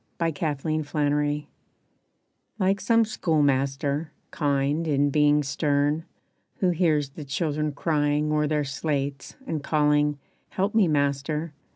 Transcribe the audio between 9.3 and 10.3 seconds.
And calling,